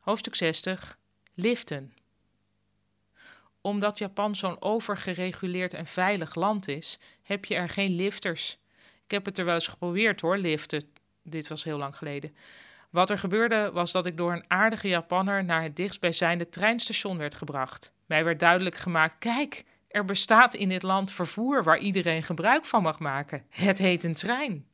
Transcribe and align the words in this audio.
Hoofdstuk 0.00 0.34
60. 0.34 0.98
Liften. 1.34 1.94
Omdat 3.60 3.98
Japan 3.98 4.36
zo'n 4.36 4.62
overgereguleerd 4.62 5.74
en 5.74 5.86
veilig 5.86 6.34
land 6.34 6.68
is, 6.68 6.98
heb 7.22 7.44
je 7.44 7.54
er 7.54 7.68
geen 7.68 7.94
lifters. 7.94 8.58
Ik 9.04 9.10
heb 9.10 9.24
het 9.24 9.38
er 9.38 9.44
wel 9.44 9.54
eens 9.54 9.66
geprobeerd 9.66 10.20
hoor, 10.20 10.36
liften. 10.36 10.92
Dit 11.22 11.48
was 11.48 11.64
heel 11.64 11.78
lang 11.78 11.96
geleden. 11.96 12.36
Wat 12.90 13.10
er 13.10 13.18
gebeurde 13.18 13.70
was 13.72 13.92
dat 13.92 14.06
ik 14.06 14.16
door 14.16 14.32
een 14.32 14.44
aardige 14.48 14.88
Japanner 14.88 15.44
naar 15.44 15.62
het 15.62 15.76
dichtstbijzijnde 15.76 16.48
treinstation 16.48 17.18
werd 17.18 17.34
gebracht. 17.34 17.92
Mij 18.06 18.24
werd 18.24 18.40
duidelijk 18.40 18.76
gemaakt: 18.76 19.18
kijk, 19.18 19.64
er 19.88 20.04
bestaat 20.04 20.54
in 20.54 20.68
dit 20.68 20.82
land 20.82 21.10
vervoer 21.10 21.62
waar 21.62 21.78
iedereen 21.78 22.22
gebruik 22.22 22.64
van 22.64 22.82
mag 22.82 22.98
maken. 22.98 23.44
Het 23.48 23.78
heet 23.78 24.04
een 24.04 24.14
trein. 24.14 24.66